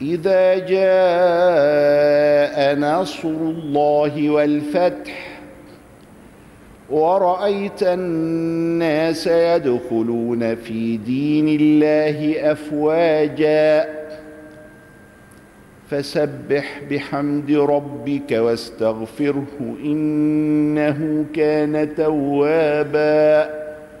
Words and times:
إذا 0.00 0.58
جاء 0.58 1.94
نصر 2.78 3.28
الله 3.28 4.30
والفتح 4.30 5.40
ورأيت 6.90 7.82
الناس 7.82 9.26
يدخلون 9.26 10.54
في 10.54 10.96
دين 10.96 11.48
الله 11.60 12.52
أفواجا 12.52 13.86
فسبح 15.90 16.80
بحمد 16.90 17.52
ربك 17.52 18.32
واستغفره 18.32 19.76
إنه 19.84 21.24
كان 21.34 21.94
توابا 21.94 23.63